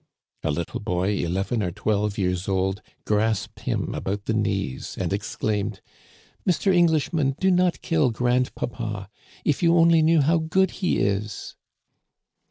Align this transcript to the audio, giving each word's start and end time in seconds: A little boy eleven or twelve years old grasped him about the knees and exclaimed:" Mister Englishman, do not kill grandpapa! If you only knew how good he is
A 0.43 0.49
little 0.49 0.79
boy 0.79 1.11
eleven 1.17 1.61
or 1.61 1.69
twelve 1.71 2.17
years 2.17 2.47
old 2.47 2.81
grasped 3.05 3.59
him 3.59 3.93
about 3.93 4.25
the 4.25 4.33
knees 4.33 4.97
and 4.99 5.13
exclaimed:" 5.13 5.79
Mister 6.43 6.71
Englishman, 6.71 7.35
do 7.39 7.51
not 7.51 7.83
kill 7.83 8.09
grandpapa! 8.09 9.09
If 9.45 9.61
you 9.61 9.77
only 9.77 10.01
knew 10.01 10.21
how 10.21 10.39
good 10.39 10.71
he 10.71 10.97
is 10.97 11.55